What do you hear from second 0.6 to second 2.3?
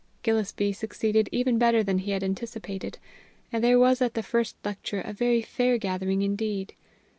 succeeded even better than he had